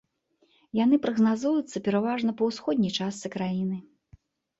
Яны 0.77 0.95
прагназуюцца 1.03 1.81
пераважна 1.87 2.31
па 2.39 2.43
ўсходняй 2.49 2.93
частцы 3.01 3.27
краіны. 3.37 3.77